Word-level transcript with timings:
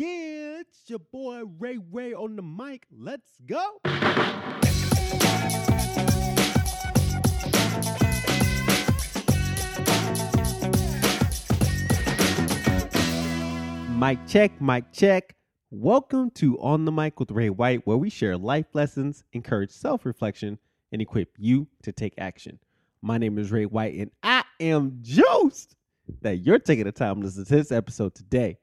Yeah, 0.00 0.60
it's 0.60 0.88
your 0.88 0.98
boy 0.98 1.42
Ray 1.58 1.76
Ray 1.92 2.14
on 2.14 2.34
the 2.34 2.40
mic. 2.40 2.86
Let's 2.90 3.32
go. 3.44 3.62
Mic 13.94 14.26
check, 14.26 14.58
mic 14.58 14.90
check. 14.90 15.36
Welcome 15.70 16.30
to 16.30 16.58
On 16.60 16.86
the 16.86 16.92
Mic 16.92 17.20
with 17.20 17.30
Ray 17.30 17.50
White, 17.50 17.86
where 17.86 17.98
we 17.98 18.08
share 18.08 18.38
life 18.38 18.68
lessons, 18.72 19.24
encourage 19.34 19.70
self 19.70 20.06
reflection, 20.06 20.58
and 20.92 21.02
equip 21.02 21.34
you 21.36 21.68
to 21.82 21.92
take 21.92 22.14
action. 22.16 22.58
My 23.02 23.18
name 23.18 23.36
is 23.36 23.52
Ray 23.52 23.66
White, 23.66 23.96
and 23.96 24.10
I 24.22 24.44
am 24.60 25.00
juiced 25.02 25.76
that 26.22 26.38
you're 26.38 26.58
taking 26.58 26.84
the 26.84 26.92
time 26.92 27.16
to 27.16 27.26
listen 27.26 27.44
to 27.44 27.56
this 27.56 27.70
episode 27.70 28.14
today. 28.14 28.56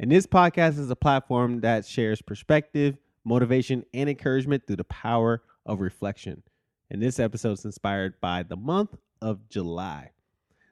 And 0.00 0.10
this 0.10 0.26
podcast 0.26 0.78
is 0.78 0.90
a 0.90 0.96
platform 0.96 1.60
that 1.60 1.86
shares 1.86 2.20
perspective, 2.20 2.96
motivation, 3.24 3.84
and 3.94 4.10
encouragement 4.10 4.66
through 4.66 4.76
the 4.76 4.84
power 4.84 5.42
of 5.66 5.80
reflection. 5.80 6.42
And 6.90 7.00
this 7.00 7.20
episode 7.20 7.52
is 7.52 7.64
inspired 7.64 8.20
by 8.20 8.42
the 8.42 8.56
month 8.56 8.96
of 9.22 9.48
July. 9.48 10.10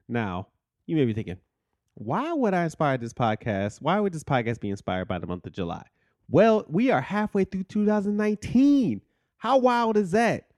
Now, 0.08 0.48
you 0.86 0.96
may 0.96 1.04
be 1.04 1.14
thinking, 1.14 1.38
why 1.94 2.32
would 2.32 2.52
I 2.52 2.64
inspire 2.64 2.98
this 2.98 3.12
podcast? 3.12 3.80
Why 3.80 4.00
would 4.00 4.12
this 4.12 4.24
podcast 4.24 4.60
be 4.60 4.70
inspired 4.70 5.08
by 5.08 5.18
the 5.18 5.26
month 5.26 5.46
of 5.46 5.52
July? 5.52 5.84
Well, 6.28 6.64
we 6.68 6.90
are 6.90 7.00
halfway 7.00 7.44
through 7.44 7.64
2019. 7.64 9.02
How 9.36 9.58
wild 9.58 9.96
is 9.96 10.12
that? 10.12 10.48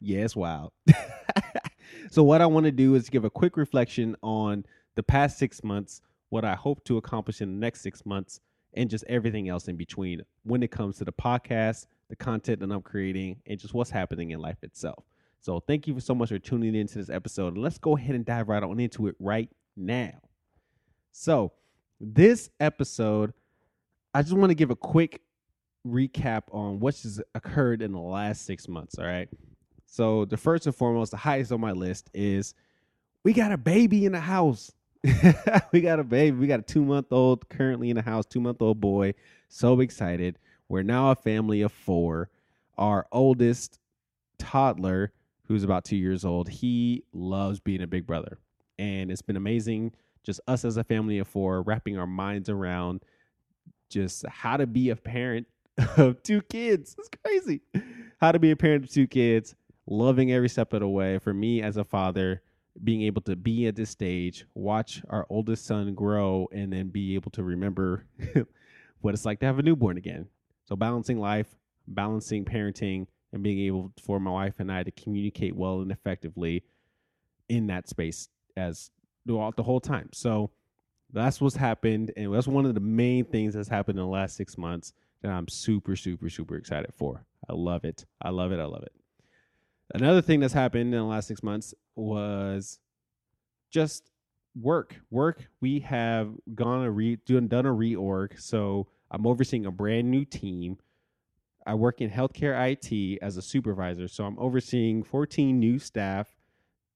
Yeah, 0.00 0.26
wild. 0.34 0.72
so, 2.10 2.22
what 2.22 2.40
I 2.40 2.46
want 2.46 2.64
to 2.64 2.72
do 2.72 2.94
is 2.94 3.08
give 3.08 3.24
a 3.24 3.30
quick 3.30 3.56
reflection 3.56 4.16
on 4.22 4.64
the 4.96 5.02
past 5.02 5.38
six 5.38 5.64
months, 5.64 6.00
what 6.30 6.44
I 6.44 6.54
hope 6.54 6.84
to 6.84 6.96
accomplish 6.96 7.40
in 7.40 7.54
the 7.54 7.60
next 7.60 7.82
six 7.82 8.04
months, 8.04 8.40
and 8.74 8.90
just 8.90 9.04
everything 9.08 9.48
else 9.48 9.68
in 9.68 9.76
between 9.76 10.22
when 10.42 10.62
it 10.62 10.70
comes 10.70 10.98
to 10.98 11.04
the 11.04 11.12
podcast, 11.12 11.86
the 12.08 12.16
content 12.16 12.60
that 12.60 12.70
I'm 12.70 12.82
creating, 12.82 13.36
and 13.46 13.58
just 13.58 13.74
what's 13.74 13.90
happening 13.90 14.32
in 14.32 14.40
life 14.40 14.62
itself. 14.62 15.04
So, 15.40 15.60
thank 15.60 15.86
you 15.86 16.00
so 16.00 16.14
much 16.14 16.30
for 16.30 16.38
tuning 16.38 16.74
into 16.74 16.98
this 16.98 17.10
episode. 17.10 17.58
Let's 17.58 17.78
go 17.78 17.96
ahead 17.96 18.14
and 18.14 18.24
dive 18.24 18.48
right 18.48 18.62
on 18.62 18.80
into 18.80 19.08
it 19.08 19.16
right 19.18 19.50
now. 19.76 20.12
So, 21.12 21.52
this 22.00 22.50
episode, 22.60 23.34
I 24.14 24.22
just 24.22 24.34
want 24.34 24.50
to 24.50 24.54
give 24.54 24.70
a 24.70 24.76
quick 24.76 25.20
recap 25.86 26.44
on 26.50 26.80
what's 26.80 27.02
just 27.02 27.20
occurred 27.34 27.82
in 27.82 27.92
the 27.92 28.00
last 28.00 28.46
six 28.46 28.68
months. 28.68 28.98
All 28.98 29.04
right. 29.04 29.28
So, 29.86 30.24
the 30.24 30.36
first 30.36 30.66
and 30.66 30.74
foremost, 30.74 31.10
the 31.10 31.18
highest 31.18 31.52
on 31.52 31.60
my 31.60 31.72
list 31.72 32.10
is 32.14 32.54
we 33.22 33.32
got 33.32 33.52
a 33.52 33.58
baby 33.58 34.06
in 34.06 34.12
the 34.12 34.20
house. 34.20 34.72
we 35.72 35.80
got 35.80 36.00
a 36.00 36.04
baby. 36.04 36.36
We 36.36 36.46
got 36.46 36.60
a 36.60 36.62
two 36.62 36.84
month 36.84 37.12
old 37.12 37.48
currently 37.48 37.90
in 37.90 37.96
the 37.96 38.02
house, 38.02 38.26
two 38.26 38.40
month 38.40 38.62
old 38.62 38.80
boy. 38.80 39.14
So 39.48 39.80
excited. 39.80 40.38
We're 40.68 40.82
now 40.82 41.10
a 41.10 41.14
family 41.14 41.60
of 41.62 41.72
four. 41.72 42.30
Our 42.78 43.06
oldest 43.12 43.78
toddler, 44.38 45.12
who's 45.44 45.62
about 45.62 45.84
two 45.84 45.96
years 45.96 46.24
old, 46.24 46.48
he 46.48 47.04
loves 47.12 47.60
being 47.60 47.82
a 47.82 47.86
big 47.86 48.06
brother 48.06 48.38
and 48.78 49.10
it's 49.10 49.22
been 49.22 49.36
amazing 49.36 49.92
just 50.22 50.40
us 50.48 50.64
as 50.64 50.76
a 50.76 50.84
family 50.84 51.18
of 51.18 51.28
four 51.28 51.62
wrapping 51.62 51.98
our 51.98 52.06
minds 52.06 52.48
around 52.48 53.02
just 53.88 54.26
how 54.26 54.56
to 54.56 54.66
be 54.66 54.90
a 54.90 54.96
parent 54.96 55.46
of 55.96 56.22
two 56.22 56.40
kids 56.42 56.94
it's 56.98 57.08
crazy 57.24 57.60
how 58.20 58.32
to 58.32 58.38
be 58.38 58.50
a 58.50 58.56
parent 58.56 58.84
of 58.84 58.90
two 58.90 59.06
kids 59.06 59.54
loving 59.86 60.32
every 60.32 60.48
step 60.48 60.72
of 60.72 60.80
the 60.80 60.88
way 60.88 61.18
for 61.18 61.34
me 61.34 61.62
as 61.62 61.76
a 61.76 61.84
father 61.84 62.42
being 62.82 63.02
able 63.02 63.22
to 63.22 63.36
be 63.36 63.66
at 63.66 63.76
this 63.76 63.90
stage 63.90 64.46
watch 64.54 65.02
our 65.10 65.26
oldest 65.30 65.64
son 65.64 65.94
grow 65.94 66.48
and 66.52 66.72
then 66.72 66.88
be 66.88 67.14
able 67.14 67.30
to 67.30 67.42
remember 67.42 68.04
what 69.00 69.14
it's 69.14 69.24
like 69.24 69.38
to 69.38 69.46
have 69.46 69.58
a 69.58 69.62
newborn 69.62 69.96
again 69.96 70.26
so 70.64 70.74
balancing 70.74 71.18
life 71.18 71.54
balancing 71.86 72.44
parenting 72.44 73.06
and 73.32 73.42
being 73.42 73.60
able 73.60 73.92
for 74.02 74.18
my 74.18 74.30
wife 74.30 74.54
and 74.58 74.72
i 74.72 74.82
to 74.82 74.90
communicate 74.90 75.54
well 75.54 75.80
and 75.80 75.92
effectively 75.92 76.64
in 77.48 77.66
that 77.68 77.88
space 77.88 78.28
as 78.56 78.90
throughout 79.26 79.56
the 79.56 79.62
whole 79.62 79.80
time. 79.80 80.10
So 80.12 80.50
that's 81.12 81.40
what's 81.40 81.56
happened, 81.56 82.12
and 82.16 82.34
that's 82.34 82.46
one 82.46 82.66
of 82.66 82.74
the 82.74 82.80
main 82.80 83.24
things 83.24 83.54
that's 83.54 83.68
happened 83.68 83.98
in 83.98 84.04
the 84.04 84.10
last 84.10 84.36
six 84.36 84.58
months 84.58 84.92
that 85.22 85.30
I'm 85.30 85.48
super, 85.48 85.96
super, 85.96 86.28
super 86.28 86.56
excited 86.56 86.92
for. 86.94 87.24
I 87.48 87.54
love 87.54 87.84
it. 87.84 88.04
I 88.20 88.30
love 88.30 88.52
it. 88.52 88.60
I 88.60 88.64
love 88.64 88.82
it. 88.82 88.92
Another 89.94 90.22
thing 90.22 90.40
that's 90.40 90.54
happened 90.54 90.94
in 90.94 91.00
the 91.00 91.04
last 91.04 91.28
six 91.28 91.42
months 91.42 91.74
was 91.96 92.78
just 93.70 94.10
work. 94.60 94.96
Work. 95.10 95.46
We 95.60 95.80
have 95.80 96.30
gone 96.54 96.84
a 96.84 96.90
re 96.90 97.16
done 97.26 97.48
done 97.48 97.66
a 97.66 97.72
reorg. 97.72 98.40
So 98.40 98.88
I'm 99.10 99.26
overseeing 99.26 99.66
a 99.66 99.70
brand 99.70 100.10
new 100.10 100.24
team. 100.24 100.78
I 101.66 101.74
work 101.74 102.00
in 102.00 102.10
healthcare 102.10 102.54
IT 102.72 103.18
as 103.22 103.36
a 103.36 103.42
supervisor. 103.42 104.08
So 104.08 104.24
I'm 104.24 104.38
overseeing 104.38 105.02
14 105.02 105.58
new 105.58 105.78
staff 105.78 106.28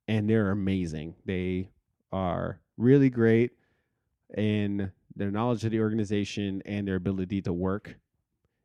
and 0.09 0.29
they're 0.29 0.51
amazing. 0.51 1.15
They 1.25 1.71
are 2.13 2.61
really 2.77 3.11
great 3.11 3.53
in 4.37 4.93
their 5.17 5.31
knowledge 5.31 5.65
of 5.65 5.71
the 5.71 5.81
organization 5.81 6.63
and 6.67 6.87
their 6.87 6.97
ability 6.97 7.43
to 7.43 7.53
work. 7.53 7.97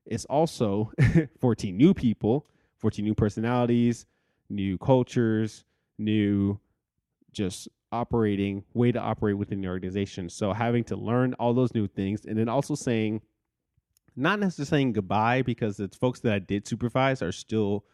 It's 0.06 0.26
also 0.26 0.92
14 1.40 1.76
new 1.76 1.94
people, 1.94 2.48
14 2.80 3.04
new 3.04 3.16
personalities, 3.16 4.06
new 4.50 4.78
cultures, 4.78 5.66
new 5.98 6.60
just 7.32 7.68
operating 7.92 8.64
way 8.74 8.92
to 8.92 9.00
operate 9.00 9.38
within 9.38 9.62
the 9.62 9.68
organization. 9.68 10.30
So 10.30 10.54
having 10.54 10.84
to 10.86 10.96
learn 10.96 11.34
all 11.36 11.54
those 11.54 11.74
new 11.74 11.88
things 11.88 12.26
and 12.26 12.38
then 12.38 12.50
also 12.50 12.76
saying 12.76 13.22
not 14.16 14.40
necessarily 14.40 14.70
saying 14.70 14.94
goodbye 14.94 15.42
because 15.42 15.78
the 15.78 15.90
folks 16.00 16.20
that 16.22 16.34
I 16.34 16.40
did 16.40 16.68
supervise 16.68 17.22
are 17.22 17.32
still 17.32 17.86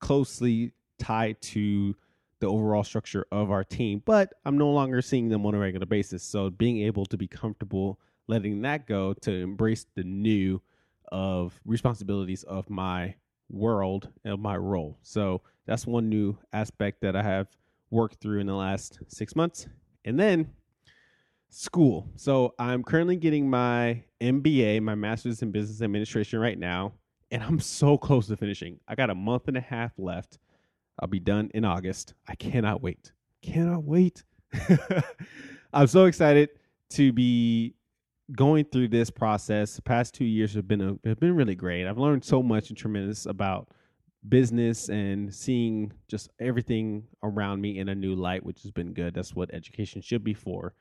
closely 0.00 0.72
tied 0.98 1.40
to 1.42 1.94
the 2.40 2.46
overall 2.46 2.84
structure 2.84 3.26
of 3.32 3.50
our 3.50 3.64
team, 3.64 4.02
but 4.04 4.32
I'm 4.44 4.56
no 4.56 4.70
longer 4.70 5.02
seeing 5.02 5.28
them 5.28 5.44
on 5.44 5.54
a 5.54 5.58
regular 5.58 5.86
basis. 5.86 6.22
So 6.22 6.50
being 6.50 6.82
able 6.82 7.04
to 7.06 7.16
be 7.16 7.26
comfortable 7.26 7.98
letting 8.28 8.62
that 8.62 8.86
go 8.86 9.14
to 9.14 9.32
embrace 9.32 9.86
the 9.94 10.04
new 10.04 10.60
of 11.10 11.58
responsibilities 11.64 12.44
of 12.44 12.70
my 12.70 13.14
world 13.50 14.08
of 14.24 14.38
my 14.40 14.56
role. 14.56 14.98
So 15.02 15.42
that's 15.66 15.86
one 15.86 16.08
new 16.08 16.36
aspect 16.52 17.00
that 17.02 17.16
I 17.16 17.22
have 17.22 17.48
worked 17.90 18.20
through 18.20 18.40
in 18.40 18.46
the 18.46 18.54
last 18.54 18.98
six 19.08 19.34
months. 19.34 19.66
And 20.04 20.18
then 20.18 20.50
school. 21.50 22.08
So 22.16 22.54
I'm 22.58 22.82
currently 22.82 23.16
getting 23.16 23.48
my 23.48 24.02
MBA, 24.20 24.82
my 24.82 24.94
master's 24.94 25.42
in 25.42 25.50
business 25.50 25.80
administration 25.80 26.38
right 26.38 26.58
now, 26.58 26.92
and 27.30 27.42
I'm 27.42 27.58
so 27.60 27.96
close 27.96 28.26
to 28.28 28.36
finishing. 28.36 28.80
I 28.86 28.94
got 28.94 29.10
a 29.10 29.14
month 29.14 29.48
and 29.48 29.56
a 29.56 29.60
half 29.60 29.92
left 29.98 30.38
I'll 31.00 31.08
be 31.08 31.20
done 31.20 31.50
in 31.54 31.64
August. 31.64 32.14
I 32.26 32.34
cannot 32.34 32.82
wait. 32.82 33.12
Cannot 33.42 33.84
wait. 33.84 34.24
I'm 35.72 35.86
so 35.86 36.06
excited 36.06 36.50
to 36.90 37.12
be 37.12 37.74
going 38.34 38.64
through 38.66 38.88
this 38.88 39.10
process. 39.10 39.76
The 39.76 39.82
past 39.82 40.14
two 40.14 40.24
years 40.24 40.54
have 40.54 40.68
been 40.68 40.80
a, 40.80 41.08
have 41.08 41.20
been 41.20 41.34
really 41.34 41.54
great. 41.54 41.86
I've 41.86 41.98
learned 41.98 42.24
so 42.24 42.42
much 42.42 42.68
and 42.68 42.78
tremendous 42.78 43.26
about 43.26 43.68
business 44.28 44.88
and 44.88 45.32
seeing 45.32 45.92
just 46.08 46.28
everything 46.40 47.04
around 47.22 47.60
me 47.60 47.78
in 47.78 47.88
a 47.88 47.94
new 47.94 48.14
light, 48.14 48.44
which 48.44 48.62
has 48.62 48.70
been 48.70 48.92
good. 48.92 49.14
That's 49.14 49.34
what 49.34 49.52
education 49.54 50.02
should 50.02 50.24
be 50.24 50.34
for. 50.34 50.74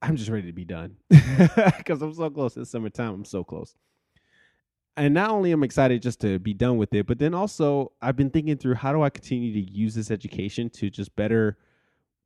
I'm 0.00 0.16
just 0.16 0.30
ready 0.30 0.46
to 0.46 0.52
be 0.52 0.64
done 0.64 0.96
because 1.08 2.02
I'm 2.02 2.14
so 2.14 2.28
close. 2.30 2.56
It's 2.56 2.70
summertime. 2.70 3.14
I'm 3.14 3.24
so 3.24 3.44
close 3.44 3.76
and 4.96 5.14
not 5.14 5.30
only 5.30 5.52
am 5.52 5.62
I 5.62 5.66
excited 5.66 6.02
just 6.02 6.20
to 6.20 6.38
be 6.38 6.52
done 6.52 6.76
with 6.76 6.92
it, 6.94 7.06
but 7.06 7.18
then 7.18 7.34
also 7.34 7.92
I've 8.02 8.16
been 8.16 8.30
thinking 8.30 8.56
through 8.56 8.74
how 8.74 8.92
do 8.92 9.02
I 9.02 9.10
continue 9.10 9.52
to 9.54 9.72
use 9.72 9.94
this 9.94 10.10
education 10.10 10.68
to 10.70 10.90
just 10.90 11.14
better 11.16 11.56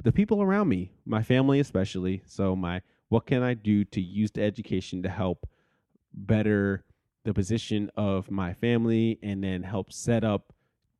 the 0.02 0.12
people 0.12 0.42
around 0.42 0.68
me, 0.68 0.92
my 1.04 1.22
family 1.22 1.60
especially. 1.60 2.22
So 2.26 2.56
my 2.56 2.82
what 3.08 3.26
can 3.26 3.42
I 3.42 3.54
do 3.54 3.84
to 3.84 4.00
use 4.00 4.30
the 4.32 4.42
education 4.42 5.02
to 5.02 5.08
help 5.08 5.48
better 6.12 6.84
the 7.24 7.34
position 7.34 7.90
of 7.96 8.30
my 8.30 8.54
family 8.54 9.18
and 9.22 9.42
then 9.42 9.62
help 9.62 9.92
set 9.92 10.24
up 10.24 10.52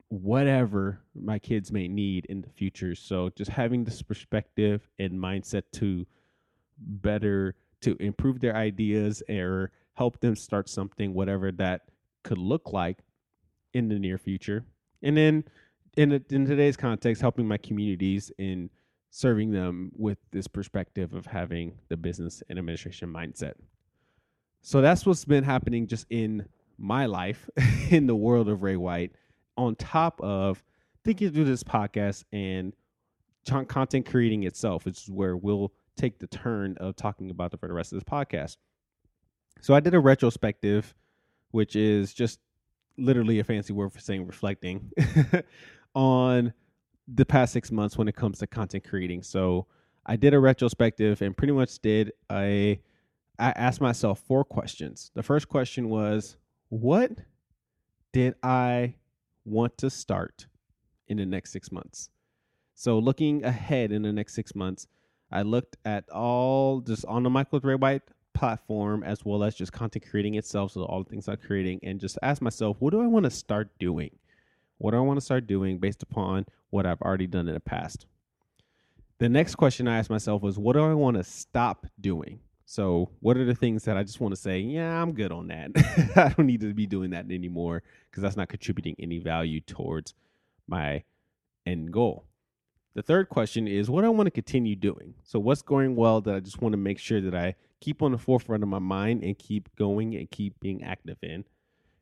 whatever 0.08 1.00
my 1.14 1.38
kids 1.38 1.73
may 1.73 1.88
need 1.88 2.26
in 2.26 2.41
the 2.43 2.49
future. 2.49 2.94
So 2.94 3.31
just 3.31 3.50
having 3.50 3.85
this 3.85 4.03
perspective 4.03 4.88
and 4.99 5.12
mindset 5.12 5.62
to 5.75 6.06
better 6.79 7.55
to 7.81 7.97
improve 8.00 8.41
their 8.41 8.55
ideas 8.55 9.23
or 9.29 9.73
help 9.94 10.20
them 10.20 10.37
start 10.37 10.69
something, 10.69 11.14
whatever 11.14 11.50
that 11.52 11.82
could 12.23 12.38
look 12.38 12.73
like 12.73 12.99
in 13.73 13.88
the 13.88 13.99
near 13.99 14.19
future. 14.19 14.64
And 15.02 15.17
then 15.17 15.44
in, 15.97 16.12
in 16.31 16.47
today's 16.47 16.76
context, 16.76 17.23
helping 17.23 17.49
my 17.49 17.59
communities 17.59 18.31
in 18.38 18.70
serving 19.17 19.51
them 19.51 19.91
with 19.97 20.19
this 20.31 20.47
perspective 20.47 21.15
of 21.15 21.25
having 21.25 21.73
the 21.89 21.97
business 21.97 22.43
and 22.51 22.59
administration 22.59 23.11
mindset. 23.11 23.55
So 24.61 24.83
that's 24.83 25.07
what's 25.07 25.25
been 25.25 25.43
happening 25.43 25.87
just 25.87 26.05
in 26.11 26.47
my 26.77 27.07
life, 27.07 27.49
in 27.91 28.07
the 28.07 28.15
world 28.15 28.47
of 28.51 28.63
Ray 28.63 28.77
White, 28.77 29.13
on 29.57 29.75
top 29.75 30.21
of 30.21 30.63
thinking 31.03 31.33
through 31.33 31.47
this 31.47 31.63
podcast 31.63 32.25
and 32.31 32.75
content 33.47 34.05
creating 34.05 34.43
itself, 34.43 34.85
which 34.85 35.05
is 35.05 35.09
where 35.09 35.35
we'll 35.35 35.73
take 35.97 36.19
the 36.19 36.27
turn 36.27 36.77
of 36.79 36.95
talking 36.95 37.31
about 37.31 37.55
it 37.55 37.61
for 37.61 37.69
the 37.69 37.73
rest 37.73 37.95
of 37.95 37.97
this 37.97 38.05
podcast. 38.05 38.59
So 39.62 39.73
I 39.73 39.81
did 39.81 39.95
a 39.95 39.99
retrospective, 39.99 40.95
which 41.53 41.75
is 41.75 42.12
just 42.12 42.39
literally 42.99 43.39
a 43.39 43.45
fancy 43.45 43.73
word 43.73 43.95
for 43.95 44.01
saying 44.01 44.27
reflecting 44.27 44.93
on 45.95 46.53
the 47.08 47.25
past 47.25 47.53
six 47.53 47.70
months 47.70 47.97
when 47.97 48.08
it 48.08 48.17
comes 48.17 48.38
to 48.38 48.47
content 48.47 48.85
creating. 48.88 49.23
So 49.23 49.67
I 50.05 50.17
did 50.17 50.35
a 50.35 50.41
retrospective 50.41 51.23
and 51.23 51.37
pretty 51.37 51.53
much 51.53 51.79
did 51.79 52.12
a 52.31 52.81
I 53.38 53.50
asked 53.50 53.81
myself 53.81 54.20
four 54.20 54.44
questions. 54.44 55.11
The 55.14 55.23
first 55.23 55.49
question 55.49 55.91
was, 55.91 56.37
what 56.70 57.12
did 58.12 58.35
I 58.43 58.94
want 59.44 59.76
to 59.79 59.91
start 59.91 60.47
in 61.06 61.19
the 61.19 61.26
next 61.26 61.53
six 61.53 61.70
months? 61.70 62.08
So 62.75 62.99
looking 62.99 63.44
ahead 63.44 63.93
in 63.93 64.02
the 64.02 64.12
next 64.12 64.35
six 64.35 64.55
months, 64.55 64.87
I 65.31 65.43
looked 65.43 65.76
at 65.85 66.09
all 66.09 66.81
just 66.81 67.05
on 67.05 67.25
the 67.25 67.31
Mic 67.31 67.52
with 67.52 67.64
Ray 67.64 67.75
White 67.75 68.02
platform 68.32 69.02
as 69.02 69.25
well 69.25 69.43
as 69.44 69.55
just 69.55 69.73
content 69.73 70.05
creating 70.09 70.35
itself. 70.35 70.73
So 70.73 70.85
all 70.85 71.02
the 71.02 71.11
things 71.11 71.29
I'm 71.29 71.37
creating 71.37 71.81
and 71.82 72.00
just 72.00 72.19
ask 72.23 72.41
myself, 72.41 72.76
what 72.81 72.91
do 72.91 73.02
I 73.02 73.06
want 73.06 73.25
to 73.25 73.31
start 73.31 73.70
doing? 73.79 74.11
What 74.78 74.90
do 74.93 74.99
I 74.99 75.00
want 75.00 75.19
to 75.19 75.25
start 75.25 75.46
doing 75.46 75.78
based 75.78 76.02
upon 76.02 76.46
what 76.70 76.87
I've 76.87 77.00
already 77.02 77.26
done 77.26 77.49
in 77.49 77.55
the 77.55 77.61
past? 77.61 78.06
The 79.19 79.28
next 79.28 79.55
question 79.55 79.88
I 79.88 79.99
asked 79.99 80.11
myself 80.11 80.43
was, 80.43 80.58
what 80.58 80.75
do 80.75 80.84
I 80.84 80.94
want 80.94 81.17
to 81.17 81.25
stop 81.25 81.87
doing? 82.00 82.40
So, 82.69 83.11
what 83.20 83.37
are 83.37 83.44
the 83.44 83.55
things 83.55 83.84
that 83.84 83.96
I 83.96 84.02
just 84.02 84.20
want 84.20 84.32
to 84.34 84.40
say, 84.40 84.58
yeah, 84.58 85.00
I'm 85.00 85.12
good 85.12 85.31
on 85.31 85.46
that. 85.49 85.70
I 86.17 86.31
don't 86.31 86.46
need 86.46 86.61
to 86.62 86.75
be 86.75 86.87
doing 86.87 87.11
that 87.11 87.31
anymore 87.31 87.82
because 88.11 88.23
that's 88.23 88.37
not 88.37 88.49
contributing 88.49 88.96
any 88.99 89.19
value 89.19 89.61
towards 89.61 90.14
my 90.67 91.05
end 91.64 91.93
goal. 91.93 92.25
The 92.94 93.02
third 93.02 93.28
question 93.28 93.69
is 93.69 93.88
what 93.88 94.05
I 94.05 94.08
want 94.08 94.26
to 94.26 94.32
continue 94.32 94.75
doing. 94.75 95.14
So, 95.23 95.38
what's 95.38 95.62
going 95.62 95.94
well 95.94 96.20
that 96.23 96.34
I 96.34 96.40
just 96.40 96.61
want 96.61 96.73
to 96.73 96.78
make 96.78 96.99
sure 96.99 97.20
that 97.20 97.37
I 97.37 97.55
keep 97.81 98.02
on 98.02 98.12
the 98.12 98.19
forefront 98.19 98.64
of 98.64 98.69
my 98.69 98.81
mind 98.81 99.23
and 99.23 99.38
keep 99.38 99.69
going 99.76 100.17
and 100.17 100.31
keep 100.31 100.58
being 100.61 100.82
active 100.82 101.19
in. 101.23 101.44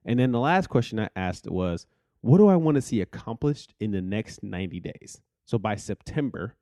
And 0.07 0.19
then 0.19 0.33
the 0.33 0.41
last 0.41 0.69
question 0.69 0.99
I 0.99 1.09
asked 1.15 1.47
was, 1.51 1.87
what 2.25 2.39
do 2.39 2.49
I 2.49 2.57
want 2.57 2.77
to 2.77 2.81
see 2.81 3.03
accomplished 3.03 3.75
in 3.81 3.91
the 3.91 4.01
next 4.01 4.43
90 4.43 4.81
days? 4.81 5.21
So, 5.45 5.59
by 5.59 5.77
September, 5.77 6.57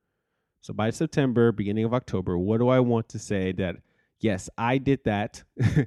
so 0.60 0.74
by 0.74 0.90
September, 0.90 1.52
beginning 1.52 1.84
of 1.84 1.94
October, 1.94 2.36
what 2.36 2.58
do 2.58 2.68
I 2.68 2.80
want 2.80 3.08
to 3.10 3.18
say 3.20 3.52
that 3.52 3.76
yes, 4.18 4.50
I 4.58 4.78
did 4.78 5.04
that 5.04 5.44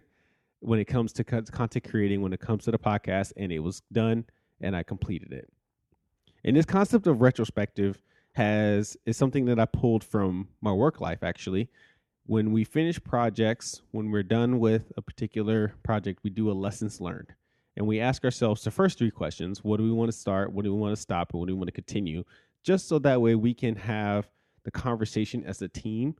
when 0.61 0.79
it 0.79 0.85
comes 0.85 1.11
to 1.13 1.25
content 1.25 1.89
creating, 1.89 2.21
when 2.21 2.31
it 2.31 2.39
comes 2.39 2.63
to 2.63 2.71
the 2.71 2.79
podcast, 2.79 3.33
and 3.35 3.51
it 3.51 3.59
was 3.59 3.81
done 3.91 4.23
and 4.61 4.77
I 4.77 4.83
completed 4.83 5.33
it. 5.33 5.51
And 6.45 6.55
this 6.55 6.65
concept 6.65 7.05
of 7.05 7.19
retrospective 7.19 8.01
has 8.31 8.95
is 9.05 9.17
something 9.17 9.43
that 9.45 9.59
I 9.59 9.65
pulled 9.65 10.05
from 10.05 10.47
my 10.61 10.71
work 10.71 11.01
life 11.01 11.21
actually. 11.21 11.69
When 12.27 12.53
we 12.53 12.63
finish 12.63 13.03
projects, 13.03 13.81
when 13.91 14.09
we're 14.09 14.23
done 14.23 14.59
with 14.59 14.93
a 14.95 15.01
particular 15.01 15.73
project, 15.83 16.21
we 16.23 16.29
do 16.29 16.49
a 16.49 16.53
lessons 16.53 17.01
learned. 17.01 17.33
And 17.77 17.85
we 17.85 17.99
ask 17.99 18.23
ourselves 18.23 18.63
the 18.63 18.71
first 18.71 18.97
three 18.97 19.11
questions 19.11 19.63
what 19.63 19.77
do 19.77 19.83
we 19.83 19.91
want 19.91 20.11
to 20.11 20.17
start? 20.17 20.51
What 20.51 20.63
do 20.63 20.73
we 20.73 20.79
want 20.79 20.95
to 20.95 21.01
stop? 21.01 21.31
And 21.33 21.39
what 21.39 21.47
do 21.47 21.55
we 21.55 21.59
want 21.59 21.67
to 21.67 21.73
continue? 21.73 22.23
Just 22.63 22.87
so 22.87 22.99
that 22.99 23.21
way 23.21 23.35
we 23.35 23.53
can 23.53 23.75
have 23.75 24.29
the 24.63 24.71
conversation 24.71 25.43
as 25.45 25.61
a 25.61 25.67
team 25.67 26.15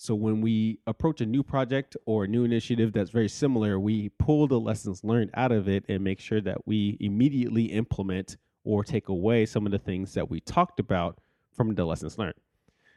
so 0.00 0.14
when 0.14 0.40
we 0.40 0.78
approach 0.86 1.20
a 1.20 1.26
new 1.26 1.42
project 1.42 1.94
or 2.06 2.24
a 2.24 2.26
new 2.26 2.42
initiative 2.42 2.94
that's 2.94 3.10
very 3.10 3.28
similar, 3.28 3.78
we 3.78 4.08
pull 4.18 4.46
the 4.46 4.58
lessons 4.58 5.04
learned 5.04 5.30
out 5.34 5.52
of 5.52 5.68
it 5.68 5.84
and 5.90 6.02
make 6.02 6.20
sure 6.20 6.40
that 6.40 6.66
we 6.66 6.96
immediately 7.00 7.64
implement 7.64 8.38
or 8.64 8.82
take 8.82 9.10
away 9.10 9.44
some 9.44 9.66
of 9.66 9.72
the 9.72 9.78
things 9.78 10.14
that 10.14 10.30
we 10.30 10.40
talked 10.40 10.80
about 10.80 11.20
from 11.52 11.74
the 11.74 11.84
lessons 11.84 12.16
learned. 12.16 12.36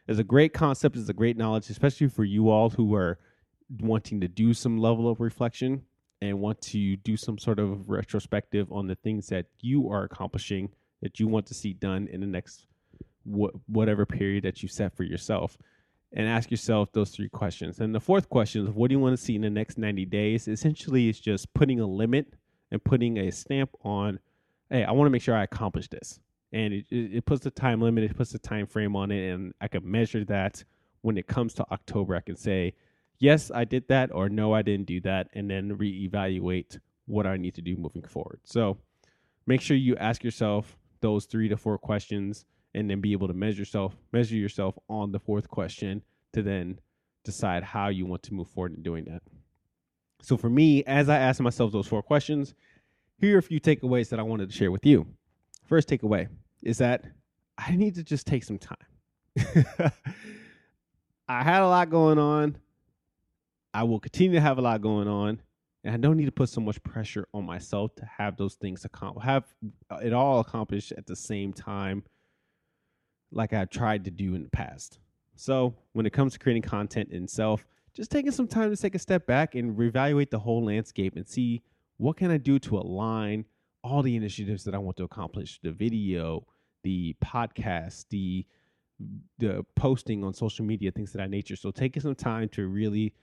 It's 0.07 0.17
a 0.17 0.23
great 0.23 0.53
concept, 0.53 0.95
it's 0.95 1.09
a 1.09 1.13
great 1.13 1.35
knowledge, 1.35 1.69
especially 1.69 2.07
for 2.07 2.23
you 2.23 2.49
all 2.49 2.69
who 2.69 2.95
are 2.95 3.19
wanting 3.81 4.21
to 4.21 4.29
do 4.29 4.53
some 4.53 4.77
level 4.77 5.09
of 5.09 5.19
reflection 5.19 5.81
and 6.23 6.39
want 6.39 6.61
to 6.61 6.95
do 6.97 7.17
some 7.17 7.37
sort 7.37 7.59
of 7.59 7.89
retrospective 7.89 8.71
on 8.71 8.87
the 8.87 8.95
things 8.95 9.27
that 9.27 9.45
you 9.59 9.89
are 9.89 10.03
accomplishing 10.03 10.69
that 11.01 11.19
you 11.19 11.27
want 11.27 11.45
to 11.45 11.53
see 11.53 11.73
done 11.73 12.07
in 12.07 12.21
the 12.21 12.25
next 12.27 12.65
wh- 13.29 13.53
whatever 13.67 14.05
period 14.05 14.45
that 14.45 14.63
you 14.63 14.69
set 14.69 14.95
for 14.95 15.03
yourself 15.03 15.57
and 16.13 16.25
ask 16.25 16.49
yourself 16.49 16.93
those 16.93 17.09
three 17.09 17.27
questions. 17.27 17.79
And 17.79 17.93
the 17.93 17.99
fourth 17.99 18.29
question 18.29 18.65
is 18.65 18.69
what 18.69 18.87
do 18.87 18.93
you 18.93 18.99
want 18.99 19.17
to 19.17 19.21
see 19.21 19.35
in 19.35 19.41
the 19.41 19.49
next 19.49 19.77
90 19.77 20.05
days? 20.05 20.47
Essentially, 20.47 21.09
it's 21.09 21.19
just 21.19 21.53
putting 21.53 21.81
a 21.81 21.85
limit 21.85 22.33
and 22.71 22.81
putting 22.81 23.17
a 23.17 23.29
stamp 23.29 23.71
on, 23.83 24.17
hey, 24.69 24.85
I 24.85 24.91
want 24.93 25.07
to 25.07 25.11
make 25.11 25.21
sure 25.21 25.35
I 25.35 25.43
accomplish 25.43 25.89
this. 25.89 26.21
And 26.53 26.73
it, 26.73 26.85
it 26.89 27.25
puts 27.25 27.43
the 27.43 27.51
time 27.51 27.81
limit, 27.81 28.05
it 28.05 28.15
puts 28.15 28.31
the 28.31 28.39
time 28.39 28.65
frame 28.65 28.95
on 28.95 29.11
it, 29.11 29.33
and 29.33 29.53
I 29.59 29.67
can 29.67 29.89
measure 29.89 30.23
that 30.25 30.63
when 31.01 31.17
it 31.17 31.27
comes 31.27 31.53
to 31.55 31.65
October. 31.69 32.15
I 32.15 32.21
can 32.21 32.37
say, 32.37 32.75
yes, 33.23 33.49
I 33.55 33.63
did 33.63 33.87
that, 33.87 34.13
or 34.13 34.27
no, 34.27 34.53
I 34.53 34.61
didn't 34.61 34.85
do 34.85 34.99
that, 35.01 35.29
and 35.33 35.49
then 35.49 35.77
reevaluate 35.77 36.77
what 37.05 37.25
I 37.25 37.37
need 37.37 37.55
to 37.55 37.61
do 37.61 37.77
moving 37.77 38.03
forward. 38.03 38.41
So 38.43 38.77
make 39.47 39.61
sure 39.61 39.77
you 39.77 39.95
ask 39.95 40.23
yourself 40.23 40.77
those 40.99 41.25
three 41.25 41.47
to 41.47 41.55
four 41.55 41.77
questions 41.77 42.43
and 42.75 42.89
then 42.89 42.99
be 42.99 43.13
able 43.13 43.27
to 43.27 43.33
measure 43.33 43.59
yourself 43.59 43.95
measure 44.11 44.35
yourself 44.35 44.77
on 44.89 45.11
the 45.11 45.19
fourth 45.19 45.47
question 45.49 46.01
to 46.33 46.41
then 46.41 46.79
decide 47.23 47.63
how 47.63 47.89
you 47.89 48.05
want 48.05 48.23
to 48.23 48.33
move 48.33 48.47
forward 48.49 48.75
in 48.75 48.81
doing 48.83 49.05
that. 49.05 49.21
So 50.21 50.37
for 50.37 50.49
me, 50.49 50.83
as 50.85 51.07
I 51.09 51.17
asked 51.17 51.41
myself 51.41 51.71
those 51.71 51.87
four 51.87 52.01
questions, 52.01 52.53
here 53.19 53.35
are 53.35 53.39
a 53.39 53.43
few 53.43 53.59
takeaways 53.59 54.09
that 54.09 54.19
I 54.19 54.23
wanted 54.23 54.49
to 54.49 54.55
share 54.55 54.71
with 54.71 54.85
you. 54.85 55.05
First 55.65 55.87
takeaway 55.87 56.27
is 56.61 56.77
that 56.79 57.05
I 57.57 57.75
need 57.75 57.95
to 57.95 58.03
just 58.03 58.27
take 58.27 58.43
some 58.43 58.57
time. 58.57 58.75
I 61.27 61.43
had 61.43 61.61
a 61.61 61.67
lot 61.67 61.89
going 61.89 62.17
on. 62.17 62.57
I 63.73 63.83
will 63.83 63.99
continue 63.99 64.33
to 64.33 64.41
have 64.41 64.57
a 64.57 64.61
lot 64.61 64.81
going 64.81 65.07
on, 65.07 65.41
and 65.83 65.93
I 65.93 65.97
don't 65.97 66.17
need 66.17 66.25
to 66.25 66.31
put 66.31 66.49
so 66.49 66.61
much 66.61 66.81
pressure 66.83 67.27
on 67.33 67.45
myself 67.45 67.95
to 67.95 68.05
have 68.17 68.37
those 68.37 68.55
things 68.55 68.85
accomplished, 68.85 69.25
have 69.25 69.45
uh, 69.89 69.97
it 69.97 70.13
all 70.13 70.39
accomplished 70.39 70.91
at 70.91 71.07
the 71.07 71.15
same 71.15 71.53
time 71.53 72.03
like 73.31 73.53
I 73.53 73.65
tried 73.65 74.05
to 74.05 74.11
do 74.11 74.35
in 74.35 74.43
the 74.43 74.49
past. 74.49 74.99
So, 75.35 75.75
when 75.93 76.05
it 76.05 76.13
comes 76.13 76.33
to 76.33 76.39
creating 76.39 76.61
content 76.61 77.11
itself, 77.11 77.65
just 77.95 78.11
taking 78.11 78.31
some 78.31 78.47
time 78.47 78.69
to 78.73 78.79
take 78.79 78.95
a 78.95 78.99
step 78.99 79.25
back 79.25 79.55
and 79.55 79.75
reevaluate 79.77 80.29
the 80.29 80.39
whole 80.39 80.63
landscape 80.63 81.15
and 81.15 81.27
see 81.27 81.63
what 81.97 82.17
can 82.17 82.31
I 82.31 82.37
do 82.37 82.59
to 82.59 82.77
align 82.77 83.45
all 83.83 84.01
the 84.01 84.15
initiatives 84.15 84.63
that 84.63 84.75
I 84.75 84.77
want 84.77 84.97
to 84.97 85.03
accomplish, 85.03 85.59
the 85.61 85.71
video, 85.71 86.45
the 86.83 87.15
podcast, 87.23 88.05
the 88.09 88.45
the 89.39 89.65
posting 89.75 90.23
on 90.23 90.33
social 90.33 90.63
media, 90.63 90.91
things 90.91 91.13
of 91.13 91.17
that 91.17 91.29
nature. 91.29 91.55
So 91.55 91.71
taking 91.71 92.01
some 92.01 92.15
time 92.15 92.47
to 92.49 92.67
really 92.67 93.13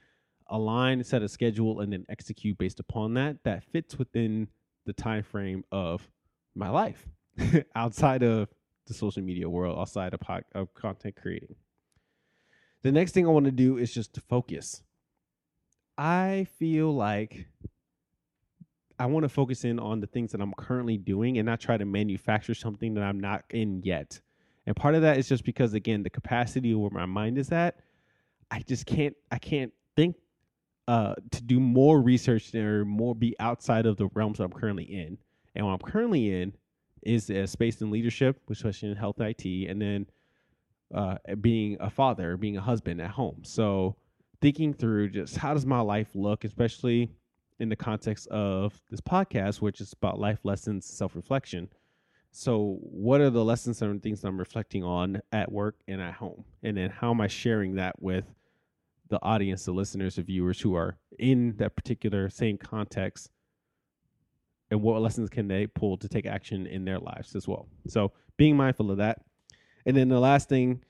align, 0.51 1.03
set 1.05 1.23
a 1.23 1.29
schedule, 1.29 1.81
and 1.81 1.93
then 1.93 2.05
execute 2.09 2.59
based 2.59 2.81
upon 2.81 3.15
that 3.15 3.43
that 3.45 3.65
fits 3.65 3.99
within 3.99 4.49
the 4.87 4.93
time 4.93 5.23
frame 5.23 5.65
of 5.73 6.09
my 6.55 6.69
life 6.69 7.07
outside 7.75 8.23
of 8.23 8.49
the 8.87 8.95
social 8.95 9.23
media 9.23 9.49
world 9.49 9.79
outside 9.79 10.13
of, 10.13 10.21
pod, 10.21 10.45
of 10.55 10.75
content 10.75 11.15
creating. 11.21 11.55
The 12.83 12.93
next 12.93 13.13
thing 13.13 13.27
I 13.27 13.31
want 13.31 13.47
to 13.47 13.53
do 13.53 13.79
is 13.79 13.93
just 13.93 14.15
to 14.15 14.21
focus. 14.21 14.83
I 15.97 16.47
feel 16.59 16.95
like 16.95 17.47
I 18.99 19.07
want 19.07 19.25
to 19.25 19.29
focus 19.29 19.65
in 19.65 19.79
on 19.79 20.01
the 20.01 20.07
things 20.07 20.33
that 20.33 20.41
I'm 20.41 20.53
currently 20.55 20.97
doing 20.97 21.39
and 21.39 21.47
not 21.47 21.61
try 21.61 21.77
to 21.77 21.85
manufacture 21.85 22.55
something 22.55 22.95
that 22.95 23.05
I'm 23.05 23.21
not 23.21 23.45
in 23.51 23.83
yet. 23.83 24.21
And 24.67 24.75
part 24.75 24.95
of 24.95 25.03
that 25.03 25.19
is 25.19 25.29
just 25.29 25.45
because 25.45 25.75
again, 25.75 26.03
the 26.03 26.11
capacity 26.11 26.75
where 26.75 26.91
my 26.91 27.07
mind 27.07 27.39
is 27.39 27.53
at, 27.53 27.77
I 28.51 28.61
just 28.61 28.87
can't 28.87 29.15
I 29.31 29.39
can't 29.39 29.73
think 29.97 30.17
uh, 30.91 31.15
to 31.31 31.41
do 31.45 31.61
more 31.61 32.03
research 32.03 32.53
or 32.53 32.85
more 32.85 33.15
be 33.15 33.37
outside 33.39 33.87
of 33.87 33.97
the 33.97 34.09
realms 34.09 34.41
I'm 34.41 34.51
currently 34.51 34.83
in. 34.83 35.19
And 35.55 35.65
what 35.65 35.73
I'm 35.75 35.79
currently 35.79 36.43
in 36.43 36.53
is 37.03 37.31
space 37.49 37.81
and 37.81 37.93
leadership, 37.93 38.41
which 38.47 38.59
especially 38.59 38.91
in 38.91 38.97
health 38.97 39.21
IT, 39.21 39.45
and 39.71 39.81
then 39.81 40.07
uh, 40.93 41.15
being 41.41 41.77
a 41.79 41.91
father, 41.91 42.37
being 42.37 42.57
a 42.57 42.61
husband 42.61 43.01
at 43.01 43.13
home. 43.13 43.43
So 43.45 43.95
thinking 44.41 44.75
through 44.75 45.11
just 45.11 45.37
how 45.37 45.55
does 45.55 45.65
my 45.65 45.79
life 45.79 46.09
look, 46.15 46.43
especially 46.43 47.13
in 47.61 47.69
the 47.69 47.77
context 47.77 48.27
of 48.27 48.75
this 48.91 49.01
podcast, 49.01 49.61
which 49.61 49.81
is 49.81 49.93
about 49.93 50.19
life 50.19 50.41
lessons, 50.43 50.87
self 50.87 51.15
reflection. 51.15 51.69
So, 52.33 52.79
what 52.81 53.21
are 53.21 53.31
the 53.31 53.45
lessons 53.45 53.81
and 53.81 54.03
things 54.03 54.25
I'm 54.25 54.39
reflecting 54.39 54.83
on 54.83 55.21
at 55.31 55.53
work 55.53 55.77
and 55.87 56.01
at 56.01 56.15
home? 56.15 56.45
And 56.65 56.77
then 56.77 56.91
how 56.91 57.11
am 57.11 57.21
I 57.21 57.29
sharing 57.29 57.77
that 57.77 58.03
with 58.03 58.25
the 59.11 59.23
audience, 59.23 59.65
the 59.65 59.73
listeners, 59.73 60.17
the 60.17 60.23
viewers 60.23 60.61
who 60.61 60.75
are 60.75 60.97
in 61.19 61.55
that 61.59 61.77
particular 61.77 62.31
same 62.31 62.57
context 62.57 63.31
and 64.71 64.81
what 64.81 65.03
lessons 65.03 65.29
can 65.29 65.49
they 65.49 65.67
pull 65.67 65.97
to 65.99 66.09
take 66.09 66.27
action 66.27 66.67
in 66.67 66.85
their 66.85 66.99
lives 66.99 67.35
as 67.35 67.47
well. 67.47 67.69
So 67.89 68.13
being 68.37 68.57
mindful 68.57 68.91
of 68.91 68.99
that. 68.99 69.21
And 69.85 69.97
then 69.97 70.09
the 70.09 70.21
last 70.21 70.49
thing 70.49 70.83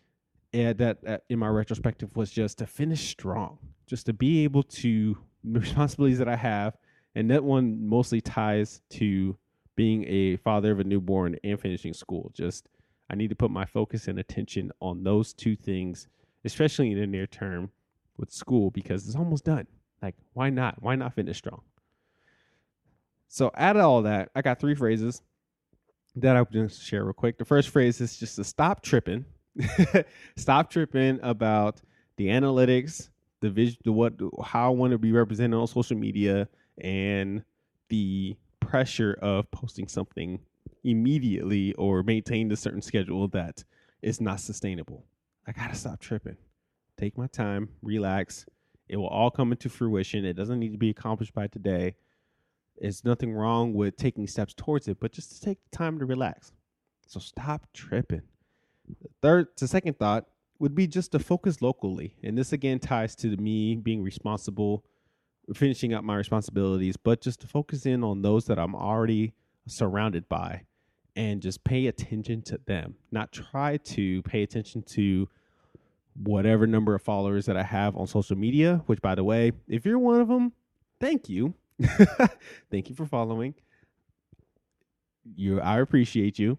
uh, 0.53 0.75
that 0.75 0.99
uh, 1.07 1.19
in 1.29 1.39
my 1.39 1.49
retrospective 1.49 2.15
was 2.15 2.31
just 2.31 2.59
to 2.59 2.67
finish 2.67 3.09
strong, 3.09 3.59
just 3.87 4.07
to 4.07 4.13
be 4.13 4.45
able 4.45 4.63
to 4.65 5.17
the 5.45 5.61
responsibilities 5.61 6.19
that 6.19 6.29
I 6.29 6.37
have, 6.37 6.77
and 7.15 7.31
that 7.31 7.43
one 7.43 7.87
mostly 7.89 8.21
ties 8.21 8.83
to 8.91 9.37
being 9.77 10.05
a 10.07 10.37
father 10.37 10.73
of 10.73 10.81
a 10.81 10.85
newborn 10.85 11.37
and 11.43 11.59
finishing 11.59 11.95
school. 11.95 12.31
Just 12.35 12.69
I 13.09 13.15
need 13.15 13.29
to 13.29 13.37
put 13.37 13.51
my 13.51 13.65
focus 13.65 14.09
and 14.09 14.19
attention 14.19 14.71
on 14.81 15.03
those 15.03 15.33
two 15.33 15.57
things, 15.57 16.09
especially 16.45 16.93
in 16.93 17.01
the 17.01 17.07
near 17.07 17.27
term 17.27 17.71
with 18.21 18.31
school 18.31 18.71
because 18.71 19.07
it's 19.07 19.17
almost 19.17 19.45
done. 19.45 19.67
Like, 20.03 20.15
why 20.35 20.51
not? 20.51 20.83
Why 20.83 20.95
not 20.95 21.15
finish 21.15 21.39
strong? 21.39 21.63
So, 23.29 23.51
out 23.57 23.77
of 23.77 23.83
all 23.83 24.03
that, 24.03 24.31
I 24.35 24.43
got 24.43 24.61
three 24.61 24.75
phrases 24.75 25.23
that 26.17 26.37
I'm 26.37 26.47
going 26.53 26.69
to 26.69 26.75
share 26.75 27.05
real 27.05 27.13
quick. 27.13 27.39
The 27.39 27.45
first 27.45 27.69
phrase 27.69 28.01
is 28.01 28.17
just 28.19 28.37
to 28.37 28.45
stop 28.45 28.83
tripping. 28.83 29.25
stop 30.37 30.71
tripping 30.71 31.21
about 31.23 31.81
the 32.17 32.29
analytics, 32.29 33.09
the 33.41 33.51
vision, 33.51 33.79
the 33.85 33.93
what, 33.93 34.15
how 34.45 34.67
I 34.67 34.75
want 34.75 34.93
to 34.93 34.99
be 34.99 35.13
represented 35.13 35.59
on 35.59 35.67
social 35.67 35.97
media, 35.97 36.49
and 36.79 37.45
the 37.89 38.37
pressure 38.61 39.19
of 39.21 39.51
posting 39.51 39.89
something 39.89 40.41
immediately 40.85 41.73
or 41.75 42.03
maintain 42.03 42.51
a 42.53 42.57
certain 42.57 42.83
schedule 42.83 43.29
that 43.29 43.65
is 44.03 44.21
not 44.21 44.41
sustainable. 44.41 45.05
I 45.47 45.53
gotta 45.53 45.75
stop 45.75 46.01
tripping. 46.01 46.37
Take 47.01 47.17
my 47.17 47.29
time, 47.29 47.71
relax. 47.83 48.45
It 48.87 48.99
will 48.99 49.07
all 49.07 49.31
come 49.31 49.53
into 49.53 49.71
fruition. 49.71 50.27
It 50.27 50.35
doesn't 50.35 50.59
need 50.59 50.73
to 50.73 50.79
be 50.79 50.91
accomplished 50.91 51.33
by 51.33 51.47
today. 51.47 51.95
There's 52.79 53.07
nothing 53.07 53.33
wrong 53.33 53.73
with 53.73 53.97
taking 53.97 54.27
steps 54.27 54.53
towards 54.53 54.87
it, 54.87 55.01
but 55.01 55.11
just 55.11 55.33
to 55.33 55.41
take 55.41 55.59
the 55.65 55.75
time 55.75 55.99
to 55.99 56.05
relax. 56.05 56.53
So 57.07 57.19
stop 57.19 57.67
tripping. 57.73 58.21
The 59.01 59.09
third, 59.23 59.47
the 59.59 59.67
second 59.67 59.99
thought 59.99 60.27
would 60.59 60.75
be 60.75 60.87
just 60.87 61.13
to 61.13 61.19
focus 61.19 61.63
locally. 61.63 62.17
And 62.23 62.37
this 62.37 62.53
again 62.53 62.79
ties 62.79 63.15
to 63.17 63.35
me 63.39 63.77
being 63.77 64.03
responsible, 64.03 64.85
finishing 65.55 65.95
up 65.95 66.05
my 66.05 66.17
responsibilities, 66.17 66.99
but 66.99 67.23
just 67.23 67.41
to 67.41 67.47
focus 67.47 67.87
in 67.87 68.05
on 68.05 68.21
those 68.21 68.45
that 68.45 68.59
I'm 68.59 68.75
already 68.75 69.33
surrounded 69.67 70.29
by 70.29 70.65
and 71.17 71.41
just 71.41 71.65
pay 71.65 71.87
attention 71.87 72.43
to 72.43 72.61
them, 72.67 72.97
not 73.11 73.33
try 73.33 73.79
to 73.79 74.21
pay 74.23 74.43
attention 74.43 74.83
to 74.83 75.31
whatever 76.23 76.67
number 76.67 76.95
of 76.95 77.03
followers 77.03 77.47
that 77.47 77.57
I 77.57 77.63
have 77.63 77.97
on 77.97 78.07
social 78.07 78.37
media, 78.37 78.83
which 78.87 79.01
by 79.01 79.15
the 79.15 79.25
way, 79.25 79.53
if 79.69 79.85
you're 79.85 79.99
one 79.99 80.21
of 80.21 80.29
them, 80.29 80.53
thank 81.01 81.29
you. 81.29 81.55
thank 82.71 82.89
you 82.91 82.95
for 82.95 83.07
following. 83.07 83.55
You 85.35 85.61
I 85.61 85.81
appreciate 85.81 86.39
you. 86.39 86.59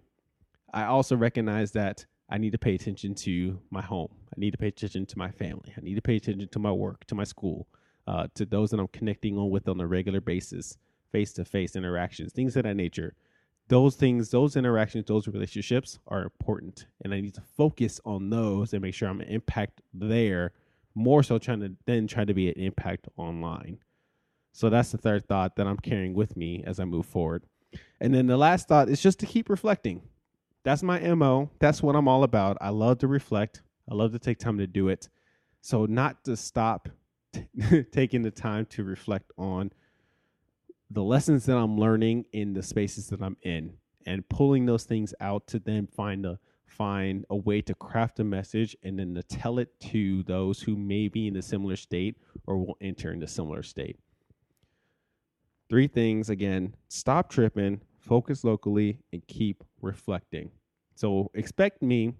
I 0.73 0.85
also 0.85 1.15
recognize 1.15 1.71
that 1.73 2.05
I 2.29 2.37
need 2.37 2.51
to 2.51 2.57
pay 2.57 2.75
attention 2.75 3.13
to 3.15 3.59
my 3.69 3.81
home. 3.81 4.09
I 4.27 4.39
need 4.39 4.51
to 4.51 4.57
pay 4.57 4.67
attention 4.67 5.05
to 5.05 5.17
my 5.17 5.29
family. 5.29 5.73
I 5.77 5.81
need 5.81 5.95
to 5.95 6.01
pay 6.01 6.15
attention 6.15 6.47
to 6.47 6.59
my 6.59 6.71
work, 6.71 7.05
to 7.07 7.15
my 7.15 7.25
school, 7.25 7.67
uh, 8.07 8.27
to 8.35 8.45
those 8.45 8.71
that 8.71 8.79
I'm 8.79 8.87
connecting 8.87 9.37
on 9.37 9.49
with 9.49 9.67
on 9.67 9.81
a 9.81 9.87
regular 9.87 10.21
basis, 10.21 10.77
face 11.11 11.33
to 11.33 11.45
face 11.45 11.75
interactions, 11.75 12.31
things 12.31 12.55
of 12.55 12.63
that 12.63 12.75
nature 12.75 13.15
those 13.71 13.95
things, 13.95 14.29
those 14.29 14.57
interactions, 14.57 15.05
those 15.07 15.29
relationships 15.29 15.97
are 16.09 16.23
important. 16.23 16.87
And 17.05 17.13
I 17.13 17.21
need 17.21 17.33
to 17.35 17.41
focus 17.55 18.01
on 18.03 18.29
those 18.29 18.73
and 18.73 18.81
make 18.81 18.93
sure 18.93 19.07
I'm 19.07 19.21
an 19.21 19.29
impact 19.29 19.79
there, 19.93 20.51
more 20.93 21.23
so 21.23 21.37
trying 21.37 21.61
to 21.61 21.71
then 21.85 22.05
try 22.05 22.25
to 22.25 22.33
be 22.33 22.49
an 22.49 22.59
impact 22.59 23.07
online. 23.15 23.77
So 24.51 24.69
that's 24.69 24.91
the 24.91 24.97
third 24.97 25.25
thought 25.25 25.55
that 25.55 25.67
I'm 25.67 25.77
carrying 25.77 26.13
with 26.13 26.35
me 26.35 26.65
as 26.67 26.81
I 26.81 26.83
move 26.83 27.05
forward. 27.05 27.45
And 28.01 28.13
then 28.13 28.27
the 28.27 28.35
last 28.35 28.67
thought 28.67 28.89
is 28.89 29.01
just 29.01 29.19
to 29.19 29.25
keep 29.25 29.47
reflecting. 29.47 30.01
That's 30.65 30.83
my 30.83 30.99
MO. 30.99 31.49
That's 31.59 31.81
what 31.81 31.95
I'm 31.95 32.09
all 32.09 32.25
about. 32.25 32.57
I 32.59 32.71
love 32.71 32.97
to 32.99 33.07
reflect. 33.07 33.61
I 33.89 33.93
love 33.93 34.11
to 34.11 34.19
take 34.19 34.37
time 34.37 34.57
to 34.57 34.67
do 34.67 34.89
it. 34.89 35.07
So 35.61 35.85
not 35.85 36.25
to 36.25 36.35
stop 36.35 36.89
t- 37.31 37.83
taking 37.93 38.21
the 38.21 38.31
time 38.31 38.65
to 38.71 38.83
reflect 38.83 39.31
on 39.37 39.71
the 40.93 41.03
lessons 41.03 41.45
that 41.45 41.57
I'm 41.57 41.77
learning 41.77 42.25
in 42.33 42.53
the 42.53 42.61
spaces 42.61 43.07
that 43.07 43.21
I'm 43.21 43.37
in 43.43 43.73
and 44.05 44.27
pulling 44.27 44.65
those 44.65 44.83
things 44.83 45.13
out 45.21 45.47
to 45.47 45.59
then 45.59 45.87
find 45.87 46.25
a 46.25 46.39
find 46.65 47.25
a 47.29 47.35
way 47.35 47.61
to 47.61 47.75
craft 47.75 48.19
a 48.19 48.23
message 48.23 48.75
and 48.83 48.97
then 48.97 49.13
to 49.13 49.21
tell 49.23 49.59
it 49.59 49.69
to 49.79 50.23
those 50.23 50.61
who 50.61 50.75
may 50.75 51.07
be 51.07 51.27
in 51.27 51.35
a 51.35 51.41
similar 51.41 51.75
state 51.75 52.17
or 52.47 52.57
will 52.57 52.77
enter 52.81 53.11
into 53.11 53.25
a 53.25 53.29
similar 53.29 53.61
state. 53.61 53.97
Three 55.69 55.87
things 55.87 56.29
again, 56.29 56.75
stop 56.87 57.29
tripping, 57.29 57.81
focus 57.99 58.43
locally, 58.43 58.99
and 59.11 59.25
keep 59.27 59.63
reflecting. 59.81 60.49
So 60.95 61.29
expect 61.33 61.81
me 61.81 62.13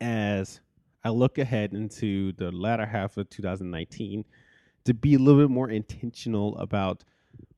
as 0.00 0.60
I 1.04 1.10
look 1.10 1.38
ahead 1.38 1.72
into 1.72 2.32
the 2.32 2.52
latter 2.52 2.86
half 2.86 3.16
of 3.16 3.28
2019 3.30 4.24
to 4.84 4.94
be 4.94 5.14
a 5.14 5.18
little 5.18 5.40
bit 5.40 5.50
more 5.50 5.70
intentional 5.70 6.56
about 6.58 7.04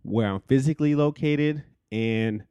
where 0.02 0.28
I'm 0.28 0.40
physically 0.40 0.94
located 0.94 1.64
and 1.90 2.44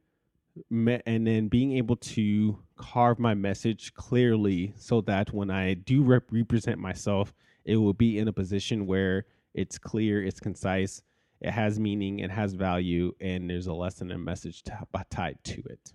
and 0.70 1.26
then 1.26 1.48
being 1.48 1.72
able 1.78 1.96
to 1.96 2.58
carve 2.76 3.18
my 3.18 3.32
message 3.32 3.94
clearly 3.94 4.74
so 4.76 5.00
that 5.02 5.32
when 5.32 5.50
I 5.50 5.74
do 5.74 6.02
rep- 6.02 6.30
represent 6.30 6.78
myself, 6.78 7.32
it 7.64 7.76
will 7.76 7.94
be 7.94 8.18
in 8.18 8.28
a 8.28 8.32
position 8.32 8.86
where 8.86 9.24
it's 9.54 9.78
clear, 9.78 10.22
it's 10.22 10.40
concise, 10.40 11.02
it 11.40 11.50
has 11.50 11.80
meaning, 11.80 12.18
it 12.18 12.30
has 12.30 12.52
value, 12.52 13.14
and 13.20 13.48
there's 13.48 13.66
a 13.66 13.72
lesson 13.72 14.10
and 14.10 14.24
message 14.24 14.62
t- 14.62 14.72
tied 15.10 15.38
to 15.44 15.62
it. 15.70 15.92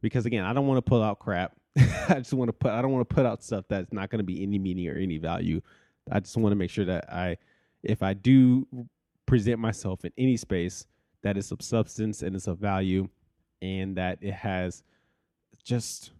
Because 0.00 0.26
again, 0.26 0.44
I 0.44 0.52
don't 0.52 0.66
want 0.66 0.78
to 0.78 0.88
pull 0.88 1.02
out 1.02 1.18
crap. 1.18 1.52
I 2.08 2.14
just 2.14 2.32
want 2.32 2.48
to 2.48 2.52
put. 2.52 2.72
I 2.72 2.82
don't 2.82 2.92
want 2.92 3.08
to 3.08 3.14
put 3.14 3.26
out 3.26 3.42
stuff 3.42 3.64
that's 3.68 3.92
not 3.92 4.10
going 4.10 4.18
to 4.18 4.24
be 4.24 4.42
any 4.42 4.58
meaning 4.58 4.88
or 4.88 4.96
any 4.96 5.18
value. 5.18 5.60
I 6.10 6.20
just 6.20 6.36
want 6.36 6.52
to 6.52 6.56
make 6.56 6.70
sure 6.70 6.84
that 6.86 7.12
I, 7.12 7.36
if 7.82 8.02
I 8.02 8.14
do 8.14 8.66
present 9.30 9.60
myself 9.60 10.04
in 10.04 10.10
any 10.18 10.36
space 10.36 10.86
that 11.22 11.36
is 11.36 11.52
of 11.52 11.62
substance 11.62 12.22
and 12.22 12.34
is 12.34 12.48
of 12.48 12.58
value 12.58 13.08
and 13.62 13.96
that 13.96 14.18
it 14.20 14.34
has 14.34 14.82
just 15.62 16.10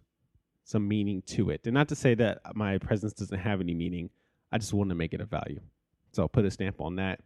some 0.63 0.87
meaning 0.87 1.21
to 1.23 1.49
it. 1.49 1.59
And 1.65 1.73
not 1.73 1.89
to 1.89 1.95
say 1.95 2.15
that 2.15 2.39
my 2.55 2.77
presence 2.77 3.11
doesn't 3.11 3.37
have 3.37 3.59
any 3.59 3.73
meaning, 3.73 4.09
I 4.53 4.57
just 4.57 4.73
want 4.73 4.91
to 4.91 4.95
make 4.95 5.13
it 5.13 5.19
a 5.19 5.25
value. 5.25 5.59
So 6.13 6.21
I'll 6.21 6.29
put 6.29 6.45
a 6.45 6.51
stamp 6.51 6.79
on 6.79 6.95
that. 6.95 7.19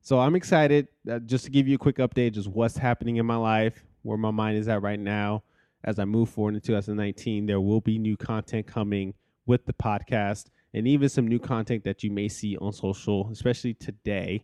So 0.00 0.18
I'm 0.18 0.34
excited 0.34 0.88
uh, 1.10 1.18
just 1.18 1.44
to 1.44 1.50
give 1.50 1.68
you 1.68 1.74
a 1.74 1.78
quick 1.78 1.98
update, 1.98 2.32
just 2.32 2.48
what's 2.48 2.78
happening 2.78 3.16
in 3.16 3.26
my 3.26 3.36
life, 3.36 3.84
where 4.00 4.16
my 4.16 4.30
mind 4.30 4.56
is 4.56 4.66
at 4.66 4.80
right 4.80 4.98
now. 4.98 5.42
As 5.84 5.98
I 5.98 6.06
move 6.06 6.30
forward 6.30 6.54
in 6.54 6.62
2019, 6.62 7.44
there 7.44 7.60
will 7.60 7.82
be 7.82 7.98
new 7.98 8.16
content 8.16 8.66
coming 8.66 9.12
with 9.44 9.66
the 9.66 9.74
podcast 9.74 10.46
and 10.72 10.88
even 10.88 11.10
some 11.10 11.28
new 11.28 11.38
content 11.38 11.84
that 11.84 12.02
you 12.02 12.10
may 12.10 12.28
see 12.28 12.56
on 12.56 12.72
social, 12.72 13.28
especially 13.30 13.74
today. 13.74 14.42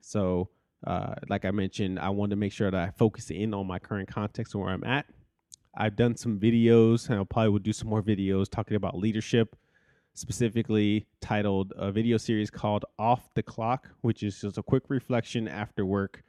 So, 0.00 0.50
uh, 0.86 1.14
like 1.28 1.44
I 1.44 1.50
mentioned, 1.50 1.98
I 1.98 2.10
want 2.10 2.30
to 2.30 2.36
make 2.36 2.52
sure 2.52 2.70
that 2.70 2.88
I 2.88 2.90
focus 2.90 3.30
in 3.30 3.54
on 3.54 3.66
my 3.66 3.78
current 3.78 4.08
context 4.08 4.54
and 4.54 4.62
where 4.62 4.72
I'm 4.72 4.84
at. 4.84 5.06
I've 5.76 5.96
done 5.96 6.16
some 6.16 6.38
videos, 6.38 7.08
and 7.08 7.20
I 7.20 7.24
probably 7.24 7.50
will 7.50 7.58
do 7.58 7.72
some 7.72 7.88
more 7.88 8.02
videos 8.02 8.48
talking 8.48 8.76
about 8.76 8.98
leadership, 8.98 9.56
specifically 10.14 11.06
titled 11.20 11.72
a 11.76 11.92
video 11.92 12.16
series 12.16 12.50
called 12.50 12.84
Off 12.98 13.28
the 13.34 13.42
Clock, 13.42 13.88
which 14.00 14.22
is 14.22 14.40
just 14.40 14.58
a 14.58 14.62
quick 14.62 14.84
reflection 14.88 15.46
after 15.46 15.86
work, 15.86 16.22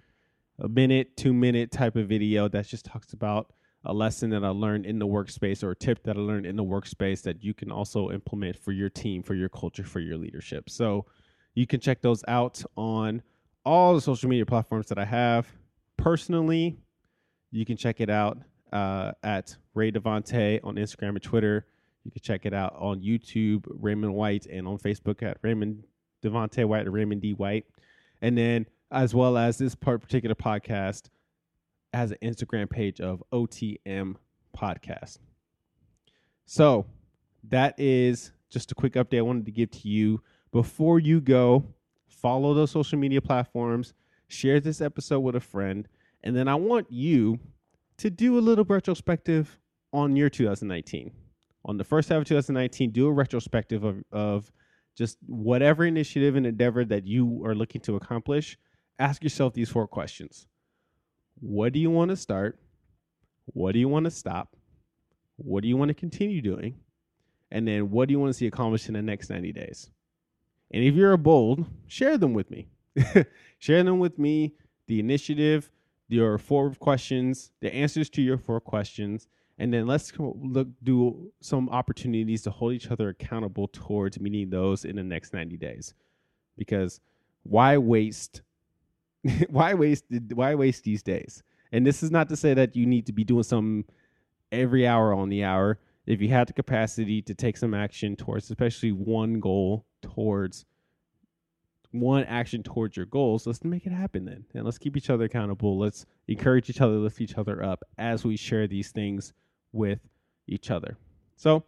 a 0.59 0.67
minute, 0.67 1.15
two 1.17 1.33
minute 1.33 1.71
type 1.71 1.95
of 1.95 2.07
video 2.07 2.47
that 2.47 2.67
just 2.67 2.85
talks 2.85 3.13
about 3.13 3.53
a 3.85 3.93
lesson 3.93 4.29
that 4.31 4.43
I 4.43 4.49
learned 4.49 4.85
in 4.85 4.99
the 4.99 5.07
workspace 5.07 5.63
or 5.63 5.71
a 5.71 5.75
tip 5.75 6.03
that 6.03 6.17
I 6.17 6.19
learned 6.19 6.45
in 6.45 6.55
the 6.55 6.63
workspace 6.63 7.21
that 7.23 7.43
you 7.43 7.53
can 7.53 7.71
also 7.71 8.11
implement 8.11 8.57
for 8.57 8.71
your 8.71 8.89
team, 8.89 9.23
for 9.23 9.35
your 9.35 9.49
culture, 9.49 9.85
for 9.85 9.99
your 9.99 10.17
leadership. 10.17 10.69
So 10.69 11.05
you 11.55 11.65
can 11.65 11.79
check 11.79 12.01
those 12.01 12.23
out 12.27 12.61
on 12.75 13.21
all 13.65 13.93
the 13.93 14.01
social 14.01 14.29
media 14.29 14.45
platforms 14.45 14.87
that 14.87 14.97
I 14.97 15.05
have. 15.05 15.47
Personally, 15.97 16.77
you 17.51 17.65
can 17.65 17.77
check 17.77 17.99
it 17.99 18.09
out 18.09 18.37
uh, 18.71 19.11
at 19.23 19.55
Ray 19.73 19.91
Devante 19.91 20.59
on 20.63 20.75
Instagram 20.75 21.09
and 21.09 21.21
Twitter. 21.21 21.65
You 22.03 22.11
can 22.11 22.21
check 22.21 22.45
it 22.45 22.53
out 22.53 22.75
on 22.77 23.01
YouTube, 23.01 23.65
Raymond 23.67 24.13
White, 24.13 24.45
and 24.45 24.67
on 24.67 24.77
Facebook 24.77 25.21
at 25.23 25.37
Raymond 25.41 25.83
Devante 26.23 26.65
White 26.65 26.87
or 26.87 26.91
Raymond 26.91 27.21
D. 27.21 27.33
White. 27.33 27.65
And 28.21 28.37
then, 28.37 28.65
as 28.91 29.13
well 29.13 29.37
as 29.37 29.57
this 29.57 29.75
part 29.75 30.01
particular 30.01 30.35
podcast, 30.35 31.09
has 31.93 32.11
an 32.11 32.17
Instagram 32.21 32.69
page 32.69 33.01
of 33.01 33.23
OTM 33.31 34.15
Podcast. 34.55 35.19
So 36.45 36.85
that 37.49 37.75
is 37.79 38.31
just 38.49 38.71
a 38.71 38.75
quick 38.75 38.93
update 38.93 39.19
I 39.19 39.21
wanted 39.21 39.45
to 39.45 39.51
give 39.51 39.71
to 39.71 39.87
you 39.87 40.21
before 40.51 40.99
you 40.99 41.21
go 41.21 41.63
follow 42.21 42.53
those 42.53 42.71
social 42.71 42.97
media 42.97 43.21
platforms, 43.21 43.93
share 44.27 44.59
this 44.59 44.81
episode 44.81 45.19
with 45.19 45.35
a 45.35 45.39
friend, 45.39 45.87
and 46.23 46.35
then 46.35 46.47
I 46.47 46.55
want 46.55 46.91
you 46.91 47.39
to 47.97 48.09
do 48.09 48.37
a 48.37 48.41
little 48.41 48.65
retrospective 48.65 49.59
on 49.93 50.15
your 50.15 50.29
2019. 50.29 51.11
On 51.65 51.77
the 51.77 51.83
first 51.83 52.09
half 52.09 52.19
of 52.19 52.25
2019, 52.25 52.91
do 52.91 53.07
a 53.07 53.11
retrospective 53.11 53.83
of, 53.83 54.03
of 54.11 54.51
just 54.95 55.17
whatever 55.25 55.85
initiative 55.85 56.35
and 56.35 56.45
endeavor 56.45 56.85
that 56.85 57.05
you 57.05 57.43
are 57.45 57.55
looking 57.55 57.81
to 57.81 57.95
accomplish. 57.95 58.57
Ask 58.97 59.23
yourself 59.23 59.53
these 59.53 59.69
four 59.69 59.87
questions 59.87 60.47
What 61.39 61.73
do 61.73 61.79
you 61.79 61.89
want 61.89 62.09
to 62.09 62.17
start? 62.17 62.59
What 63.45 63.73
do 63.73 63.79
you 63.79 63.89
want 63.89 64.05
to 64.05 64.11
stop? 64.11 64.55
What 65.37 65.63
do 65.63 65.69
you 65.69 65.77
want 65.77 65.89
to 65.89 65.95
continue 65.95 66.41
doing? 66.41 66.75
And 67.51 67.67
then 67.67 67.89
what 67.89 68.07
do 68.07 68.11
you 68.11 68.19
want 68.19 68.29
to 68.29 68.37
see 68.37 68.45
accomplished 68.45 68.87
in 68.87 68.93
the 68.93 69.01
next 69.01 69.29
90 69.29 69.53
days? 69.53 69.89
And 70.71 70.83
if 70.83 70.95
you're 70.95 71.13
a 71.13 71.17
bold, 71.17 71.65
share 71.87 72.17
them 72.17 72.33
with 72.33 72.51
me. 72.51 72.67
share 73.59 73.83
them 73.83 73.99
with 73.99 74.19
me, 74.19 74.53
the 74.87 74.99
initiative, 74.99 75.71
your 76.07 76.37
four 76.37 76.71
questions, 76.71 77.51
the 77.61 77.73
answers 77.73 78.09
to 78.11 78.21
your 78.21 78.37
four 78.37 78.59
questions, 78.59 79.27
and 79.59 79.73
then 79.73 79.85
let's 79.85 80.11
look 80.17 80.67
do 80.83 81.31
some 81.41 81.69
opportunities 81.69 82.43
to 82.43 82.49
hold 82.49 82.73
each 82.73 82.89
other 82.89 83.09
accountable 83.09 83.67
towards 83.67 84.19
meeting 84.19 84.49
those 84.49 84.85
in 84.85 84.95
the 84.95 85.03
next 85.03 85.33
90 85.33 85.57
days. 85.57 85.93
Because 86.57 87.01
why 87.43 87.77
waste 87.77 88.41
why 89.49 89.73
waste 89.73 90.05
why 90.33 90.55
waste 90.55 90.85
these 90.85 91.03
days? 91.03 91.43
And 91.71 91.85
this 91.85 92.01
is 92.01 92.09
not 92.09 92.29
to 92.29 92.35
say 92.35 92.53
that 92.53 92.75
you 92.75 92.85
need 92.85 93.05
to 93.07 93.13
be 93.13 93.23
doing 93.23 93.43
something 93.43 93.85
every 94.51 94.87
hour 94.87 95.13
on 95.13 95.29
the 95.29 95.43
hour. 95.43 95.77
If 96.07 96.21
you 96.21 96.29
have 96.29 96.47
the 96.47 96.53
capacity 96.53 97.21
to 97.23 97.35
take 97.35 97.57
some 97.57 97.73
action 97.73 98.15
towards 98.15 98.49
especially 98.49 98.93
one 98.93 99.39
goal 99.39 99.85
towards 100.01 100.65
one 101.91 102.23
action 102.25 102.61
towards 102.63 102.95
your 102.95 103.05
goals, 103.07 103.47
let's 103.47 103.63
make 103.63 103.85
it 103.85 103.91
happen 103.91 104.25
then. 104.25 104.45
And 104.53 104.63
let's 104.63 104.77
keep 104.77 104.95
each 104.95 105.09
other 105.09 105.25
accountable. 105.25 105.77
Let's 105.77 106.05
encourage 106.27 106.69
each 106.69 106.81
other, 106.81 106.93
lift 106.93 107.21
each 107.21 107.37
other 107.37 107.63
up 107.63 107.83
as 107.97 108.23
we 108.23 108.37
share 108.37 108.67
these 108.67 108.91
things 108.91 109.33
with 109.71 109.99
each 110.47 110.71
other. 110.71 110.97
So, 111.35 111.63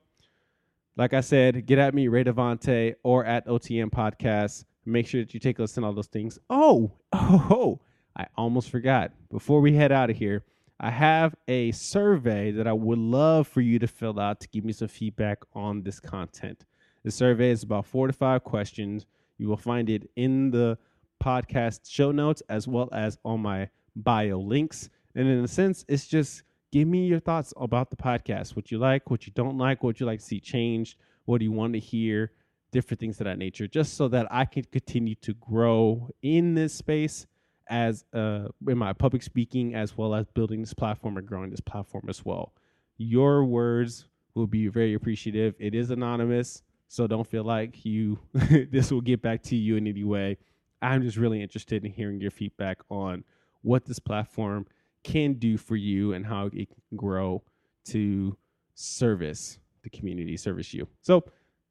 like 0.97 1.13
I 1.13 1.21
said, 1.21 1.65
get 1.65 1.79
at 1.79 1.93
me, 1.93 2.07
Ray 2.07 2.23
Devante, 2.23 2.95
or 3.03 3.25
at 3.25 3.47
OTM 3.47 3.91
Podcast. 3.91 4.65
Make 4.85 5.07
sure 5.07 5.21
that 5.21 5.33
you 5.33 5.39
take 5.39 5.59
a 5.59 5.61
listen 5.61 5.81
to 5.83 5.87
all 5.87 5.93
those 5.93 6.07
things. 6.07 6.37
Oh, 6.49 6.91
oh, 7.13 7.79
I 8.15 8.27
almost 8.35 8.69
forgot. 8.69 9.11
Before 9.31 9.61
we 9.61 9.75
head 9.75 9.91
out 9.91 10.09
of 10.09 10.17
here, 10.17 10.43
I 10.79 10.89
have 10.89 11.35
a 11.47 11.71
survey 11.71 12.51
that 12.51 12.67
I 12.67 12.73
would 12.73 12.97
love 12.97 13.47
for 13.47 13.61
you 13.61 13.79
to 13.79 13.87
fill 13.87 14.19
out 14.19 14.39
to 14.41 14.47
give 14.49 14.65
me 14.65 14.73
some 14.73 14.87
feedback 14.87 15.39
on 15.53 15.83
this 15.83 15.99
content. 15.99 16.65
The 17.03 17.11
survey 17.11 17.51
is 17.51 17.63
about 17.63 17.85
four 17.85 18.07
to 18.07 18.13
five 18.13 18.43
questions. 18.43 19.05
You 19.37 19.47
will 19.47 19.57
find 19.57 19.89
it 19.89 20.09
in 20.15 20.51
the 20.51 20.77
podcast 21.21 21.81
show 21.89 22.11
notes 22.11 22.41
as 22.49 22.67
well 22.67 22.89
as 22.91 23.17
on 23.23 23.41
my 23.41 23.69
bio 23.95 24.39
links. 24.39 24.89
And 25.15 25.27
in 25.27 25.43
a 25.43 25.47
sense, 25.47 25.85
it's 25.87 26.07
just 26.07 26.43
give 26.71 26.87
me 26.87 27.05
your 27.05 27.19
thoughts 27.19 27.53
about 27.57 27.89
the 27.89 27.95
podcast 27.95 28.55
what 28.55 28.71
you 28.71 28.77
like, 28.77 29.09
what 29.09 29.25
you 29.27 29.33
don't 29.33 29.57
like, 29.57 29.83
what 29.83 29.99
you 29.99 30.05
like 30.05 30.19
to 30.19 30.25
see 30.25 30.39
changed, 30.39 30.97
what 31.25 31.39
do 31.39 31.45
you 31.45 31.51
want 31.51 31.73
to 31.73 31.79
hear, 31.79 32.31
different 32.71 32.99
things 32.99 33.19
of 33.19 33.25
that 33.25 33.37
nature, 33.37 33.67
just 33.67 33.95
so 33.95 34.07
that 34.07 34.27
I 34.31 34.45
can 34.45 34.63
continue 34.63 35.15
to 35.15 35.33
grow 35.33 36.09
in 36.21 36.55
this 36.55 36.73
space 36.73 37.27
as 37.69 38.05
uh, 38.13 38.47
in 38.67 38.77
my 38.77 38.93
public 38.93 39.23
speaking, 39.23 39.75
as 39.75 39.97
well 39.97 40.13
as 40.13 40.25
building 40.27 40.61
this 40.61 40.73
platform 40.73 41.17
and 41.17 41.27
growing 41.27 41.49
this 41.49 41.61
platform 41.61 42.05
as 42.09 42.25
well. 42.25 42.53
Your 42.97 43.45
words 43.45 44.05
will 44.35 44.47
be 44.47 44.67
very 44.67 44.93
appreciative. 44.93 45.55
It 45.59 45.75
is 45.75 45.91
anonymous, 45.91 46.63
so 46.91 47.07
don't 47.07 47.25
feel 47.25 47.45
like 47.45 47.85
you 47.85 48.19
this 48.33 48.91
will 48.91 48.99
get 48.99 49.21
back 49.21 49.41
to 49.43 49.55
you 49.55 49.77
in 49.77 49.87
any 49.87 50.03
way. 50.03 50.37
I'm 50.81 51.01
just 51.03 51.15
really 51.15 51.41
interested 51.41 51.85
in 51.85 51.91
hearing 51.93 52.19
your 52.19 52.31
feedback 52.31 52.79
on 52.89 53.23
what 53.61 53.85
this 53.85 53.97
platform 53.97 54.67
can 55.01 55.35
do 55.35 55.57
for 55.57 55.77
you 55.77 56.11
and 56.11 56.25
how 56.25 56.47
it 56.47 56.51
can 56.51 56.97
grow 56.97 57.43
to 57.85 58.35
service 58.75 59.57
the 59.83 59.89
community, 59.89 60.35
service 60.35 60.73
you. 60.73 60.85
So 61.01 61.23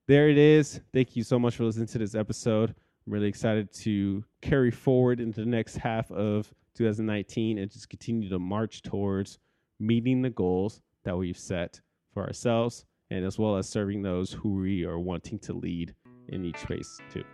there 0.09 0.31
it 0.31 0.39
is. 0.39 0.81
Thank 0.95 1.15
you 1.17 1.23
so 1.23 1.39
much 1.39 1.57
for 1.57 1.65
listening 1.65 1.89
to 1.89 1.99
this 1.99 2.15
episode. 2.15 2.71
I'm 3.07 3.13
really 3.13 3.29
excited 3.29 3.71
to 3.75 4.25
carry 4.41 4.71
forward 4.71 5.21
into 5.21 5.41
the 5.41 5.51
next 5.51 5.77
half 5.77 6.11
of 6.11 6.51
2019 6.77 7.59
and 7.59 7.71
just 7.71 7.91
continue 7.91 8.31
to 8.31 8.39
march 8.39 8.81
towards 8.81 9.39
meeting 9.79 10.23
the 10.23 10.31
goals 10.31 10.81
that 11.05 11.19
we've 11.19 11.39
set 11.39 11.79
for 12.15 12.25
ourselves 12.25 12.87
and 13.11 13.25
as 13.25 13.39
well 13.39 13.57
as 13.57 13.69
serving 13.69 14.03
those 14.03 14.33
who 14.33 14.55
we 14.55 14.85
are 14.85 14.99
wanting 14.99 15.39
to 15.41 15.53
lead 15.53 15.95
in 16.29 16.45
each 16.45 16.59
space 16.59 16.99
too. 17.13 17.25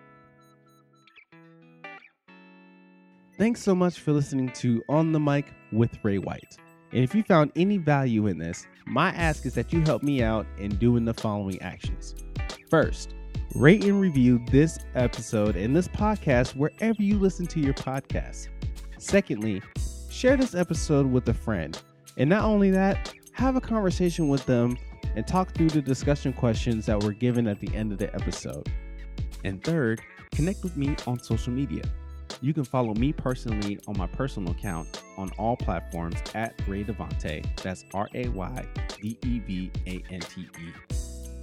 Thanks 3.38 3.62
so 3.62 3.74
much 3.74 4.00
for 4.00 4.12
listening 4.12 4.50
to 4.54 4.82
On 4.88 5.12
the 5.12 5.20
Mic 5.20 5.52
with 5.70 6.02
Ray 6.02 6.16
White. 6.18 6.56
And 6.92 7.04
if 7.04 7.14
you 7.14 7.22
found 7.22 7.52
any 7.54 7.76
value 7.76 8.28
in 8.28 8.38
this, 8.38 8.66
my 8.86 9.10
ask 9.10 9.44
is 9.44 9.54
that 9.54 9.72
you 9.72 9.82
help 9.82 10.02
me 10.02 10.22
out 10.22 10.46
in 10.56 10.70
doing 10.76 11.04
the 11.04 11.12
following 11.12 11.60
actions. 11.60 12.14
First, 12.70 13.14
rate 13.54 13.84
and 13.84 14.00
review 14.00 14.42
this 14.50 14.78
episode 14.94 15.56
and 15.56 15.76
this 15.76 15.88
podcast 15.88 16.56
wherever 16.56 17.02
you 17.02 17.18
listen 17.18 17.46
to 17.48 17.60
your 17.60 17.74
podcast. 17.74 18.48
Secondly, 18.98 19.60
share 20.08 20.38
this 20.38 20.54
episode 20.54 21.06
with 21.06 21.28
a 21.28 21.34
friend. 21.34 21.80
And 22.16 22.30
not 22.30 22.44
only 22.44 22.70
that, 22.70 23.12
have 23.32 23.56
a 23.56 23.60
conversation 23.60 24.28
with 24.28 24.46
them 24.46 24.78
and 25.16 25.26
talk 25.26 25.52
through 25.54 25.70
the 25.70 25.82
discussion 25.82 26.32
questions 26.32 26.86
that 26.86 27.02
were 27.02 27.12
given 27.12 27.48
at 27.48 27.58
the 27.58 27.74
end 27.74 27.90
of 27.90 27.98
the 27.98 28.14
episode. 28.14 28.70
And 29.44 29.62
third, 29.64 30.00
connect 30.32 30.62
with 30.62 30.76
me 30.76 30.94
on 31.06 31.18
social 31.18 31.52
media. 31.52 31.82
You 32.42 32.52
can 32.52 32.64
follow 32.64 32.92
me 32.94 33.12
personally 33.12 33.78
on 33.88 33.96
my 33.96 34.06
personal 34.06 34.52
account 34.52 35.02
on 35.16 35.30
all 35.38 35.56
platforms 35.56 36.16
at 36.34 36.60
Ray 36.68 36.84
Devante. 36.84 37.44
That's 37.62 37.84
R 37.94 38.08
A 38.14 38.28
Y 38.28 38.66
D 39.00 39.18
E 39.24 39.38
V 39.40 39.70
A 39.86 40.02
N 40.12 40.20
T 40.20 40.42
E. 40.42 40.72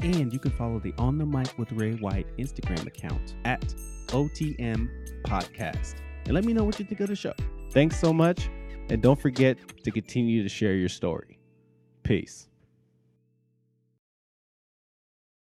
And 0.01 0.31
you 0.31 0.37
can 0.37 0.51
follow 0.51 0.79
the 0.79 0.93
On 0.97 1.17
the 1.17 1.25
Mic 1.25 1.57
with 1.57 1.71
Ray 1.71 1.93
White 1.93 2.27
Instagram 2.37 2.85
account 2.85 3.35
at 3.45 3.61
OTM 4.07 4.89
Podcast. 5.23 5.95
And 6.25 6.33
let 6.33 6.45
me 6.45 6.53
know 6.53 6.63
what 6.63 6.77
you 6.77 6.85
think 6.85 7.01
of 7.01 7.07
the 7.07 7.15
show. 7.15 7.33
Thanks 7.71 7.99
so 7.99 8.13
much. 8.13 8.49
And 8.89 9.01
don't 9.01 9.19
forget 9.19 9.57
to 9.83 9.91
continue 9.91 10.43
to 10.43 10.49
share 10.49 10.75
your 10.75 10.89
story. 10.89 11.39
Peace. 12.03 12.49